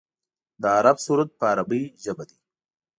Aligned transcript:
د 0.61 0.63
عرب 0.77 0.97
سرود 1.05 1.29
په 1.39 1.45
عربۍ 1.51 1.83
ژبه 2.03 2.23
دی. 2.29 2.37